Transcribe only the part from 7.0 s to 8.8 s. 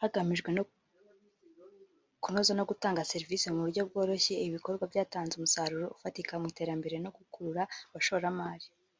no gukurura abashoramari